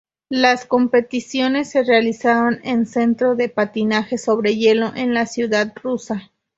Las 0.31 0.65
competiciones 0.65 1.69
se 1.69 1.83
realizaron 1.83 2.59
en 2.63 2.87
Centro 2.87 3.35
de 3.35 3.49
Patinaje 3.49 4.17
sobre 4.17 4.55
Hielo 4.55 4.91
de 4.93 5.05
la 5.05 5.27
ciudad 5.27 5.75
rusa. 5.83 6.31